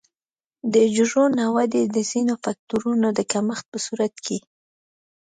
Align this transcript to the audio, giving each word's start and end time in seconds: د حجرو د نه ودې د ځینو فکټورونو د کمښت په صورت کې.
د 0.71 0.73
حجرو 0.93 1.23
د 1.31 1.33
نه 1.39 1.45
ودې 1.55 1.83
د 1.95 1.97
ځینو 2.11 2.33
فکټورونو 2.43 3.07
د 3.17 3.19
کمښت 3.31 3.65
په 3.71 3.77
صورت 3.85 4.13
کې. 4.25 4.37